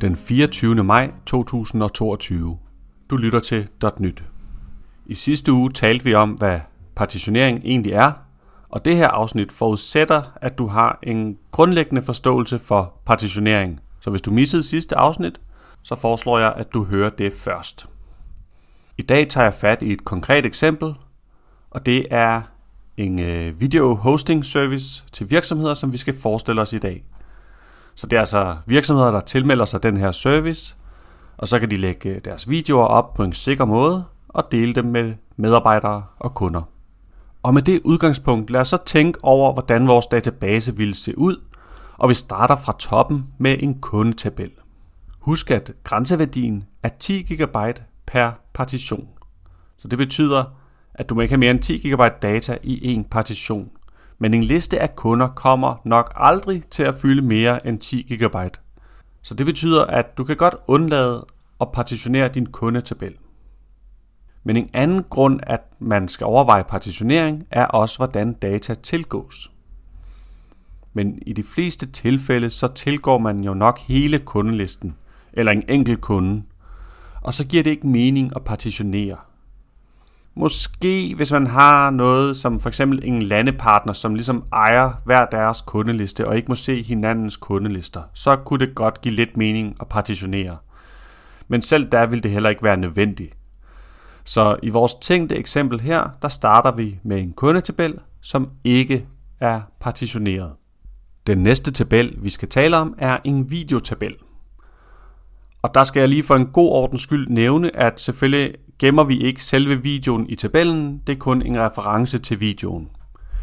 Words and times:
den 0.00 0.16
24. 0.16 0.84
maj 0.84 1.10
2022. 1.26 2.58
Du 3.10 3.16
lytter 3.16 3.40
til 3.40 3.68
.nyt. 3.98 4.24
I 5.06 5.14
sidste 5.14 5.52
uge 5.52 5.70
talte 5.70 6.04
vi 6.04 6.14
om, 6.14 6.30
hvad 6.30 6.60
partitionering 6.96 7.60
egentlig 7.64 7.92
er, 7.92 8.12
og 8.68 8.84
det 8.84 8.96
her 8.96 9.08
afsnit 9.08 9.52
forudsætter, 9.52 10.22
at 10.36 10.58
du 10.58 10.66
har 10.66 10.98
en 11.02 11.38
grundlæggende 11.50 12.02
forståelse 12.02 12.58
for 12.58 13.00
partitionering. 13.06 13.80
Så 14.00 14.10
hvis 14.10 14.22
du 14.22 14.30
missede 14.30 14.62
sidste 14.62 14.96
afsnit, 14.96 15.40
så 15.82 15.94
foreslår 15.94 16.38
jeg, 16.38 16.54
at 16.56 16.74
du 16.74 16.84
hører 16.84 17.10
det 17.10 17.32
først. 17.32 17.88
I 18.98 19.02
dag 19.02 19.28
tager 19.28 19.44
jeg 19.44 19.54
fat 19.54 19.82
i 19.82 19.92
et 19.92 20.04
konkret 20.04 20.46
eksempel, 20.46 20.94
og 21.70 21.86
det 21.86 22.06
er 22.10 22.42
en 22.96 23.20
øh, 23.20 23.60
video 23.60 23.94
hosting 23.94 24.46
service 24.46 25.04
til 25.12 25.30
virksomheder, 25.30 25.74
som 25.74 25.92
vi 25.92 25.96
skal 25.96 26.14
forestille 26.20 26.60
os 26.60 26.72
i 26.72 26.78
dag. 26.78 27.04
Så 27.94 28.06
det 28.06 28.16
er 28.16 28.20
altså 28.20 28.56
virksomheder, 28.66 29.10
der 29.10 29.20
tilmelder 29.20 29.64
sig 29.64 29.82
den 29.82 29.96
her 29.96 30.12
service, 30.12 30.76
og 31.36 31.48
så 31.48 31.58
kan 31.58 31.70
de 31.70 31.76
lægge 31.76 32.08
øh, 32.08 32.20
deres 32.24 32.48
videoer 32.48 32.84
op 32.84 33.14
på 33.14 33.22
en 33.22 33.32
sikker 33.32 33.64
måde 33.64 34.04
og 34.28 34.48
dele 34.52 34.74
dem 34.74 34.84
med 34.84 35.14
medarbejdere 35.36 36.04
og 36.18 36.34
kunder. 36.34 36.62
Og 37.42 37.54
med 37.54 37.62
det 37.62 37.80
udgangspunkt, 37.84 38.50
lad 38.50 38.60
os 38.60 38.68
så 38.68 38.78
tænke 38.86 39.18
over, 39.22 39.52
hvordan 39.52 39.88
vores 39.88 40.06
database 40.06 40.76
ville 40.76 40.94
se 40.94 41.18
ud, 41.18 41.36
og 41.98 42.08
vi 42.08 42.14
starter 42.14 42.56
fra 42.56 42.76
toppen 42.78 43.26
med 43.38 43.56
en 43.60 43.80
kundetabel. 43.80 44.50
Husk, 45.20 45.50
at 45.50 45.72
grænseværdien 45.84 46.64
er 46.82 46.88
10 46.88 47.22
GB 47.22 47.56
per 48.06 48.30
partition. 48.52 49.08
Så 49.78 49.88
det 49.88 49.98
betyder, 49.98 50.44
at 50.94 51.08
du 51.08 51.14
må 51.14 51.20
ikke 51.20 51.32
have 51.32 51.40
mere 51.40 51.50
end 51.50 51.60
10 51.60 51.88
GB 51.88 52.02
data 52.22 52.58
i 52.62 52.92
en 52.94 53.04
partition. 53.04 53.70
Men 54.22 54.34
en 54.34 54.44
liste 54.44 54.78
af 54.78 54.96
kunder 54.96 55.28
kommer 55.28 55.74
nok 55.84 56.12
aldrig 56.16 56.62
til 56.70 56.82
at 56.82 56.94
fylde 56.94 57.22
mere 57.22 57.66
end 57.66 57.78
10 57.78 58.02
GB. 58.02 58.36
Så 59.22 59.34
det 59.34 59.46
betyder, 59.46 59.84
at 59.84 60.18
du 60.18 60.24
kan 60.24 60.36
godt 60.36 60.54
undlade 60.66 61.26
at 61.60 61.72
partitionere 61.72 62.28
din 62.28 62.46
kundetabel. 62.46 63.14
Men 64.44 64.56
en 64.56 64.70
anden 64.72 65.04
grund, 65.10 65.40
at 65.42 65.60
man 65.78 66.08
skal 66.08 66.24
overveje 66.24 66.64
partitionering, 66.64 67.46
er 67.50 67.66
også, 67.66 67.98
hvordan 67.98 68.32
data 68.32 68.74
tilgås. 68.74 69.52
Men 70.92 71.18
i 71.26 71.32
de 71.32 71.42
fleste 71.42 71.86
tilfælde, 71.86 72.50
så 72.50 72.68
tilgår 72.68 73.18
man 73.18 73.44
jo 73.44 73.54
nok 73.54 73.78
hele 73.78 74.18
kundelisten, 74.18 74.96
eller 75.32 75.52
en 75.52 75.64
enkelt 75.68 76.00
kunde, 76.00 76.42
og 77.20 77.34
så 77.34 77.46
giver 77.46 77.62
det 77.62 77.70
ikke 77.70 77.86
mening 77.86 78.32
at 78.36 78.44
partitionere. 78.44 79.16
Måske 80.40 81.14
hvis 81.16 81.32
man 81.32 81.46
har 81.46 81.90
noget 81.90 82.36
som 82.36 82.60
for 82.60 82.68
eksempel 82.68 83.00
en 83.04 83.22
landepartner, 83.22 83.92
som 83.92 84.14
ligesom 84.14 84.44
ejer 84.52 84.92
hver 85.04 85.26
deres 85.26 85.60
kundeliste 85.60 86.26
og 86.26 86.36
ikke 86.36 86.48
må 86.48 86.54
se 86.54 86.82
hinandens 86.82 87.36
kundelister, 87.36 88.02
så 88.14 88.36
kunne 88.36 88.66
det 88.66 88.74
godt 88.74 89.00
give 89.00 89.14
lidt 89.14 89.36
mening 89.36 89.76
at 89.80 89.88
partitionere. 89.88 90.56
Men 91.48 91.62
selv 91.62 91.88
der 91.92 92.06
vil 92.06 92.22
det 92.22 92.30
heller 92.30 92.50
ikke 92.50 92.62
være 92.62 92.76
nødvendigt. 92.76 93.36
Så 94.24 94.56
i 94.62 94.68
vores 94.68 94.94
tænkte 94.94 95.36
eksempel 95.36 95.80
her, 95.80 96.10
der 96.22 96.28
starter 96.28 96.72
vi 96.72 96.98
med 97.02 97.18
en 97.18 97.32
kundetabel, 97.32 97.98
som 98.22 98.48
ikke 98.64 99.06
er 99.40 99.60
partitioneret. 99.80 100.52
Den 101.26 101.38
næste 101.38 101.70
tabel, 101.70 102.16
vi 102.18 102.30
skal 102.30 102.48
tale 102.48 102.76
om, 102.76 102.94
er 102.98 103.18
en 103.24 103.50
videotabel. 103.50 104.14
Og 105.62 105.74
der 105.74 105.84
skal 105.84 106.00
jeg 106.00 106.08
lige 106.08 106.22
for 106.22 106.34
en 106.34 106.46
god 106.46 106.70
ordens 106.70 107.02
skyld 107.02 107.28
nævne, 107.28 107.76
at 107.76 108.00
selvfølgelig 108.00 108.54
gemmer 108.80 109.04
vi 109.04 109.18
ikke 109.18 109.44
selve 109.44 109.82
videoen 109.82 110.26
i 110.28 110.34
tabellen, 110.34 111.02
det 111.06 111.12
er 111.12 111.18
kun 111.18 111.42
en 111.42 111.58
reference 111.58 112.18
til 112.18 112.40
videoen. 112.40 112.88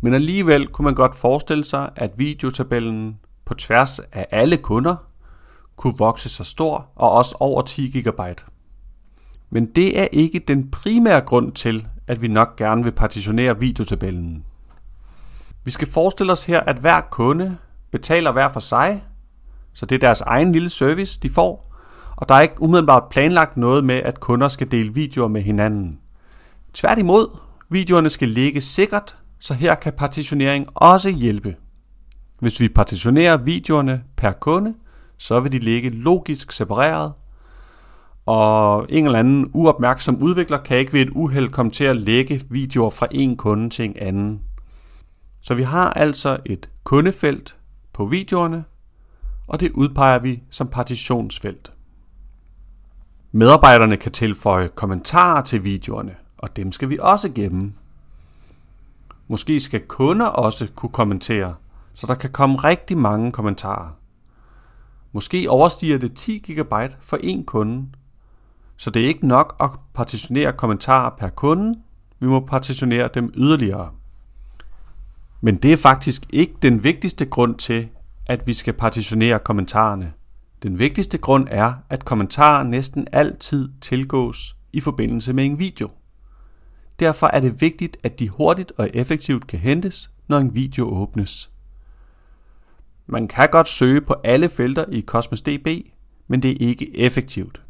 Men 0.00 0.14
alligevel 0.14 0.66
kunne 0.66 0.84
man 0.84 0.94
godt 0.94 1.16
forestille 1.16 1.64
sig, 1.64 1.90
at 1.96 2.10
videotabellen 2.16 3.18
på 3.44 3.54
tværs 3.54 3.98
af 3.98 4.26
alle 4.30 4.56
kunder 4.56 4.96
kunne 5.76 5.98
vokse 5.98 6.28
så 6.28 6.44
stor 6.44 6.88
og 6.96 7.10
også 7.10 7.36
over 7.40 7.62
10 7.62 8.00
GB. 8.00 8.20
Men 9.50 9.66
det 9.66 10.00
er 10.00 10.08
ikke 10.12 10.38
den 10.48 10.70
primære 10.70 11.20
grund 11.20 11.52
til, 11.52 11.86
at 12.06 12.22
vi 12.22 12.28
nok 12.28 12.56
gerne 12.56 12.84
vil 12.84 12.92
partitionere 12.92 13.60
videotabellen. 13.60 14.44
Vi 15.64 15.70
skal 15.70 15.88
forestille 15.88 16.32
os 16.32 16.44
her, 16.44 16.60
at 16.60 16.76
hver 16.76 17.00
kunde 17.00 17.56
betaler 17.92 18.32
hver 18.32 18.52
for 18.52 18.60
sig, 18.60 19.04
så 19.72 19.86
det 19.86 19.94
er 19.94 20.00
deres 20.00 20.20
egen 20.20 20.52
lille 20.52 20.70
service, 20.70 21.20
de 21.20 21.30
får, 21.30 21.69
og 22.20 22.28
der 22.28 22.34
er 22.34 22.40
ikke 22.40 22.62
umiddelbart 22.62 23.08
planlagt 23.10 23.56
noget 23.56 23.84
med, 23.84 23.94
at 23.94 24.20
kunder 24.20 24.48
skal 24.48 24.70
dele 24.70 24.94
videoer 24.94 25.28
med 25.28 25.42
hinanden. 25.42 25.98
Tværtimod, 26.74 27.36
videoerne 27.68 28.10
skal 28.10 28.28
ligge 28.28 28.60
sikkert, 28.60 29.16
så 29.38 29.54
her 29.54 29.74
kan 29.74 29.92
partitionering 29.92 30.66
også 30.74 31.10
hjælpe. 31.10 31.56
Hvis 32.38 32.60
vi 32.60 32.68
partitionerer 32.68 33.36
videoerne 33.36 34.02
per 34.16 34.32
kunde, 34.32 34.74
så 35.18 35.40
vil 35.40 35.52
de 35.52 35.58
ligge 35.58 35.90
logisk 35.90 36.52
separeret, 36.52 37.12
og 38.26 38.86
en 38.88 39.04
eller 39.06 39.18
anden 39.18 39.50
uopmærksom 39.52 40.22
udvikler 40.22 40.58
kan 40.58 40.78
ikke 40.78 40.92
ved 40.92 41.00
et 41.00 41.10
uheld 41.10 41.48
komme 41.48 41.72
til 41.72 41.84
at 41.84 41.96
lægge 41.96 42.42
videoer 42.50 42.90
fra 42.90 43.06
en 43.10 43.36
kunde 43.36 43.70
til 43.70 43.84
en 43.84 43.96
anden. 43.96 44.40
Så 45.40 45.54
vi 45.54 45.62
har 45.62 45.92
altså 45.92 46.36
et 46.46 46.70
kundefelt 46.84 47.56
på 47.92 48.06
videoerne, 48.06 48.64
og 49.46 49.60
det 49.60 49.70
udpeger 49.72 50.18
vi 50.18 50.42
som 50.50 50.68
partitionsfelt. 50.68 51.72
Medarbejderne 53.32 53.96
kan 53.96 54.12
tilføje 54.12 54.68
kommentarer 54.68 55.42
til 55.42 55.64
videoerne, 55.64 56.14
og 56.38 56.56
dem 56.56 56.72
skal 56.72 56.88
vi 56.88 56.98
også 57.00 57.28
gemme. 57.28 57.72
Måske 59.28 59.60
skal 59.60 59.80
kunder 59.80 60.26
også 60.26 60.68
kunne 60.74 60.92
kommentere, 60.92 61.54
så 61.94 62.06
der 62.06 62.14
kan 62.14 62.30
komme 62.30 62.56
rigtig 62.56 62.98
mange 62.98 63.32
kommentarer. 63.32 63.88
Måske 65.12 65.50
overstiger 65.50 65.98
det 65.98 66.14
10 66.14 66.38
GB 66.38 66.72
for 67.00 67.16
én 67.16 67.44
kunde, 67.44 67.86
så 68.76 68.90
det 68.90 69.02
er 69.02 69.08
ikke 69.08 69.26
nok 69.26 69.56
at 69.60 69.70
partitionere 69.94 70.52
kommentarer 70.52 71.10
per 71.18 71.28
kunde, 71.28 71.80
vi 72.20 72.26
må 72.26 72.40
partitionere 72.40 73.08
dem 73.14 73.32
yderligere. 73.36 73.90
Men 75.40 75.56
det 75.56 75.72
er 75.72 75.76
faktisk 75.76 76.26
ikke 76.30 76.54
den 76.62 76.84
vigtigste 76.84 77.26
grund 77.26 77.54
til, 77.54 77.88
at 78.26 78.46
vi 78.46 78.54
skal 78.54 78.74
partitionere 78.74 79.38
kommentarerne. 79.38 80.12
Den 80.62 80.78
vigtigste 80.78 81.18
grund 81.18 81.48
er, 81.50 81.72
at 81.90 82.04
kommentarer 82.04 82.62
næsten 82.62 83.06
altid 83.12 83.68
tilgås 83.80 84.56
i 84.72 84.80
forbindelse 84.80 85.32
med 85.32 85.44
en 85.44 85.58
video. 85.58 85.90
Derfor 87.00 87.26
er 87.26 87.40
det 87.40 87.60
vigtigt, 87.60 87.96
at 88.04 88.18
de 88.18 88.28
hurtigt 88.28 88.72
og 88.78 88.90
effektivt 88.94 89.46
kan 89.46 89.58
hentes, 89.58 90.10
når 90.28 90.38
en 90.38 90.54
video 90.54 90.84
åbnes. 90.84 91.50
Man 93.06 93.28
kan 93.28 93.48
godt 93.52 93.68
søge 93.68 94.00
på 94.00 94.14
alle 94.24 94.48
felter 94.48 94.84
i 94.92 95.02
Cosmos 95.02 95.42
DB, 95.42 95.66
men 96.28 96.42
det 96.42 96.50
er 96.50 96.68
ikke 96.68 96.98
effektivt. 96.98 97.62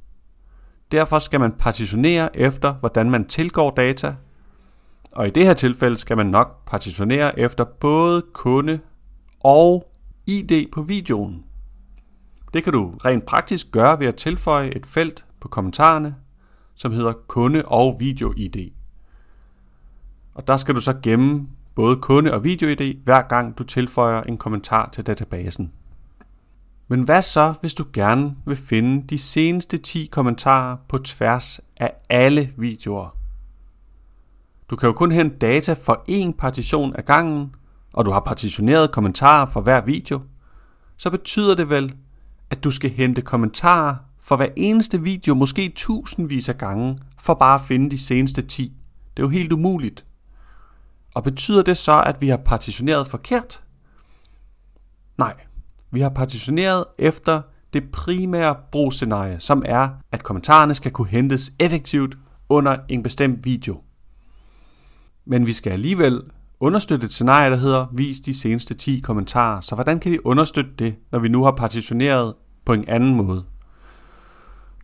Derfor 0.93 1.19
skal 1.19 1.41
man 1.41 1.53
partitionere 1.53 2.37
efter, 2.37 2.75
hvordan 2.75 3.11
man 3.11 3.25
tilgår 3.25 3.71
data, 3.71 4.15
og 5.13 5.27
i 5.27 5.31
det 5.31 5.47
her 5.47 5.55
tilfælde 5.55 5.97
skal 5.97 6.17
man 6.17 6.27
nok 6.27 6.65
partitionere 6.67 7.39
efter 7.39 7.65
både 7.65 8.23
kunde 8.33 8.81
og 9.45 9.93
ID 10.27 10.73
på 10.73 10.83
videoen. 10.83 11.45
Det 12.55 12.65
kan 12.65 12.73
du 12.73 12.95
rent 13.05 13.27
praktisk 13.27 13.71
gøre 13.71 14.01
ved 14.01 14.07
at 14.07 14.17
tilføje 14.17 14.69
et 14.69 14.87
felt 14.87 15.25
på 15.41 15.49
kommentarerne, 15.49 16.15
som 16.75 16.93
hedder 16.93 17.13
kunde 17.13 17.65
og 17.65 17.97
video 17.99 18.33
ID. 18.37 18.71
Og 20.35 20.47
der 20.47 20.57
skal 20.57 20.75
du 20.75 20.81
så 20.81 20.95
gemme 21.03 21.49
både 21.75 21.97
kunde 21.97 22.33
og 22.33 22.45
video 22.45 22.69
ID, 22.69 23.05
hver 23.05 23.23
gang 23.23 23.59
du 23.59 23.63
tilføjer 23.63 24.23
en 24.23 24.39
kommentar 24.39 24.89
til 24.93 25.07
databasen. 25.07 25.73
Men 26.89 27.03
hvad 27.03 27.23
så, 27.23 27.55
hvis 27.61 27.75
du 27.75 27.85
gerne 27.93 28.37
vil 28.47 28.57
finde 28.57 29.07
de 29.07 29.19
seneste 29.19 29.79
10 29.79 30.09
kommentarer 30.13 30.77
på 30.89 30.99
tværs 30.99 31.61
af 31.81 31.93
alle 32.09 32.53
videoer? 32.57 33.17
Du 34.71 34.77
kan 34.77 34.87
jo 34.87 34.93
kun 34.93 35.13
hente 35.13 35.37
data 35.37 35.73
for 35.73 36.05
én 36.11 36.33
partition 36.39 36.97
af 36.97 37.05
gangen, 37.05 37.55
og 37.95 38.05
du 38.05 38.11
har 38.11 38.21
partitioneret 38.21 38.93
kommentarer 38.93 39.47
for 39.47 39.61
hver 39.61 39.81
video, 39.81 40.21
så 40.97 41.11
betyder 41.11 41.55
det 41.55 41.71
vel, 41.71 41.97
at 42.51 42.65
du 42.65 42.71
skal 42.71 42.91
hente 42.91 43.23
kommentarer 43.23 43.97
for 44.21 44.37
hver 44.37 44.49
eneste 44.57 45.03
video, 45.03 45.35
måske 45.35 45.73
tusindvis 45.77 46.49
af 46.49 46.59
gange, 46.59 46.99
for 47.19 47.35
bare 47.35 47.55
at 47.55 47.61
finde 47.61 47.91
de 47.91 47.99
seneste 47.99 48.43
10. 48.43 48.73
Det 49.17 49.23
er 49.23 49.27
jo 49.27 49.29
helt 49.29 49.53
umuligt. 49.53 50.05
Og 51.15 51.25
betyder 51.25 51.63
det 51.63 51.77
så, 51.77 52.03
at 52.07 52.21
vi 52.21 52.29
har 52.29 52.37
partitioneret 52.37 53.09
forkert? 53.09 53.61
Nej, 55.19 55.35
vi 55.91 56.01
har 56.01 56.09
partitioneret 56.09 56.85
efter 56.99 57.43
det 57.73 57.91
primære 57.91 58.57
brugsscenarie, 58.73 59.41
som 59.41 59.63
er, 59.67 59.89
at 60.13 60.23
kommentarerne 60.23 60.75
skal 60.75 60.93
kunne 60.93 61.09
hentes 61.09 61.53
effektivt 61.59 62.19
under 62.49 62.77
en 62.89 63.03
bestemt 63.03 63.45
video. 63.45 63.81
Men 65.25 65.47
vi 65.47 65.53
skal 65.53 65.73
alligevel 65.73 66.23
understøtte 66.61 67.05
et 67.05 67.13
scenarie, 67.13 67.51
der 67.51 67.57
hedder 67.57 67.87
vis 67.93 68.21
de 68.21 68.35
seneste 68.35 68.75
10 68.75 69.01
kommentarer. 69.01 69.61
Så 69.61 69.75
hvordan 69.75 70.01
kan 70.01 70.13
vi 70.13 70.19
understøtte 70.25 70.71
det, 70.79 70.97
når 71.13 71.19
vi 71.19 71.29
nu 71.29 71.45
har 71.45 71.51
partitioneret 71.51 72.35
på 72.65 72.73
en 72.73 72.85
anden 72.89 73.15
måde? 73.15 73.45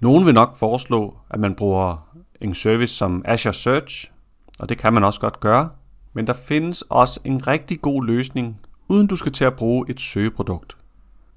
Nogen 0.01 0.27
vil 0.27 0.35
nok 0.35 0.57
foreslå, 0.57 1.17
at 1.31 1.41
man 1.41 1.55
bruger 1.55 2.09
en 2.41 2.55
service 2.55 2.95
som 2.95 3.23
Azure 3.25 3.55
Search, 3.55 4.11
og 4.59 4.69
det 4.69 4.79
kan 4.79 4.93
man 4.93 5.05
også 5.05 5.21
godt 5.21 5.41
gøre. 5.41 5.69
Men 6.13 6.27
der 6.27 6.33
findes 6.33 6.83
også 6.83 7.21
en 7.25 7.47
rigtig 7.47 7.81
god 7.81 8.05
løsning, 8.05 8.61
uden 8.89 9.07
du 9.07 9.17
skal 9.17 9.33
til 9.33 9.45
at 9.45 9.57
bruge 9.57 9.91
et 9.91 10.01
søgeprodukt. 10.01 10.77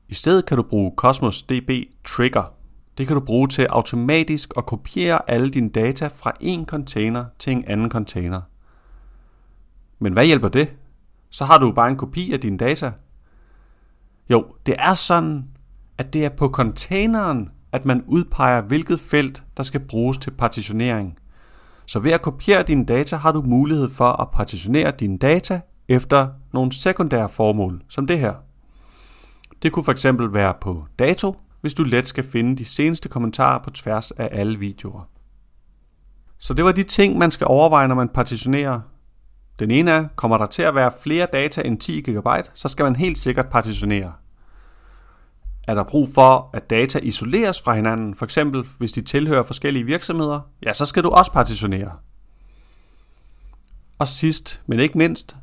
I 0.07 0.13
stedet 0.13 0.45
kan 0.45 0.57
du 0.57 0.63
bruge 0.63 0.91
Cosmos 0.95 1.43
DB 1.43 1.69
Trigger. 2.05 2.53
Det 2.97 3.07
kan 3.07 3.15
du 3.15 3.21
bruge 3.21 3.47
til 3.47 3.65
automatisk 3.65 4.53
at 4.57 4.65
kopiere 4.65 5.31
alle 5.31 5.49
dine 5.49 5.69
data 5.69 6.07
fra 6.07 6.33
en 6.39 6.65
container 6.65 7.25
til 7.39 7.53
en 7.53 7.63
anden 7.67 7.89
container. 7.89 8.41
Men 9.99 10.13
hvad 10.13 10.25
hjælper 10.25 10.49
det? 10.49 10.73
Så 11.29 11.45
har 11.45 11.57
du 11.57 11.71
bare 11.71 11.89
en 11.89 11.97
kopi 11.97 12.33
af 12.33 12.39
dine 12.39 12.57
data. 12.57 12.91
Jo, 14.29 14.45
det 14.65 14.75
er 14.77 14.93
sådan, 14.93 15.47
at 15.97 16.13
det 16.13 16.25
er 16.25 16.29
på 16.29 16.47
containeren, 16.47 17.49
at 17.71 17.85
man 17.85 18.03
udpeger, 18.07 18.61
hvilket 18.61 18.99
felt, 18.99 19.43
der 19.57 19.63
skal 19.63 19.79
bruges 19.79 20.17
til 20.17 20.31
partitionering. 20.31 21.17
Så 21.85 21.99
ved 21.99 22.11
at 22.11 22.21
kopiere 22.21 22.63
dine 22.63 22.85
data, 22.85 23.15
har 23.15 23.31
du 23.31 23.41
mulighed 23.41 23.89
for 23.89 24.21
at 24.21 24.31
partitionere 24.31 24.91
dine 24.91 25.17
data 25.17 25.61
efter 25.87 26.27
nogle 26.53 26.73
sekundære 26.73 27.29
formål, 27.29 27.81
som 27.89 28.07
det 28.07 28.19
her. 28.19 28.33
Det 29.61 29.71
kunne 29.71 29.83
fx 29.83 30.05
være 30.19 30.53
på 30.61 30.85
dato, 30.99 31.35
hvis 31.61 31.73
du 31.73 31.83
let 31.83 32.07
skal 32.07 32.23
finde 32.23 32.57
de 32.57 32.65
seneste 32.65 33.09
kommentarer 33.09 33.63
på 33.63 33.69
tværs 33.69 34.11
af 34.11 34.29
alle 34.31 34.59
videoer. 34.59 35.09
Så 36.37 36.53
det 36.53 36.65
var 36.65 36.71
de 36.71 36.83
ting, 36.83 37.17
man 37.17 37.31
skal 37.31 37.47
overveje, 37.49 37.87
når 37.87 37.95
man 37.95 38.09
partitionerer. 38.09 38.81
Den 39.59 39.71
ene 39.71 39.91
er, 39.91 40.07
kommer 40.15 40.37
der 40.37 40.45
til 40.45 40.61
at 40.61 40.75
være 40.75 40.91
flere 41.03 41.27
data 41.33 41.61
end 41.65 41.79
10 41.79 42.01
GB, 42.01 42.27
så 42.53 42.67
skal 42.67 42.83
man 42.83 42.95
helt 42.95 43.17
sikkert 43.17 43.49
partitionere. 43.49 44.13
Er 45.67 45.75
der 45.75 45.83
brug 45.83 46.07
for, 46.13 46.49
at 46.53 46.69
data 46.69 46.99
isoleres 47.03 47.61
fra 47.61 47.73
hinanden, 47.73 48.15
for 48.15 48.25
eksempel 48.25 48.65
hvis 48.77 48.91
de 48.91 49.01
tilhører 49.01 49.43
forskellige 49.43 49.85
virksomheder, 49.85 50.39
ja, 50.65 50.73
så 50.73 50.85
skal 50.85 51.03
du 51.03 51.09
også 51.09 51.31
partitionere. 51.31 51.91
Og 53.99 54.07
sidst, 54.07 54.61
men 54.67 54.79
ikke 54.79 54.97
mindst, 54.97 55.35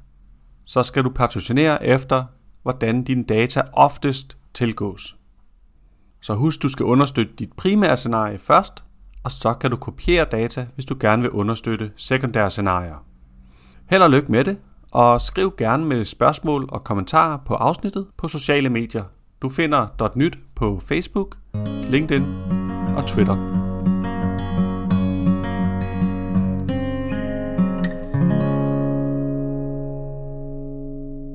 så 0.64 0.82
skal 0.82 1.04
du 1.04 1.10
partitionere 1.10 1.86
efter, 1.86 2.24
hvordan 2.62 3.04
dine 3.04 3.24
data 3.24 3.62
oftest 3.72 4.38
tilgås. 4.54 5.16
Så 6.20 6.34
husk, 6.34 6.62
du 6.62 6.68
skal 6.68 6.86
understøtte 6.86 7.32
dit 7.38 7.52
primære 7.56 7.96
scenarie 7.96 8.38
først, 8.38 8.84
og 9.24 9.30
så 9.30 9.54
kan 9.54 9.70
du 9.70 9.76
kopiere 9.76 10.24
data, 10.24 10.66
hvis 10.74 10.84
du 10.84 10.96
gerne 11.00 11.22
vil 11.22 11.30
understøtte 11.30 11.92
sekundære 11.96 12.50
scenarier. 12.50 13.04
Held 13.91 14.03
og 14.03 14.11
lykke 14.11 14.33
med 14.33 14.44
det, 14.44 14.59
og 14.93 15.21
skriv 15.21 15.55
gerne 15.59 15.85
med 15.85 16.05
spørgsmål 16.05 16.69
og 16.73 16.85
kommentarer 16.85 17.38
på 17.47 17.55
afsnittet 17.55 18.06
på 18.17 18.29
sociale 18.29 18.69
medier. 18.69 19.05
Du 19.43 19.49
finder 19.49 20.11
.nyt 20.17 20.38
på 20.55 20.81
Facebook, 20.81 21.37
LinkedIn 21.91 22.25
og 22.97 23.06
Twitter. 23.06 23.56